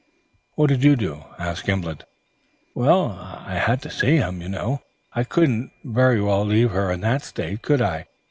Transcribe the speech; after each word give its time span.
"What 0.55 0.65
did 0.69 0.83
you 0.83 0.95
do?" 0.95 1.25
asked 1.37 1.67
Gimblet. 1.67 2.05
"Well, 2.73 3.19
I 3.45 3.53
had 3.59 3.83
to 3.83 3.91
see 3.91 4.17
to 4.17 4.23
her, 4.31 4.31
you 4.31 4.49
know. 4.49 4.81
I 5.13 5.23
couldn't 5.23 5.69
very 5.83 6.19
well 6.19 6.43
leave 6.43 6.71
her 6.71 6.91
in 6.91 7.01
that 7.01 7.21
state, 7.21 7.61
could 7.61 7.83
I? 7.83 8.07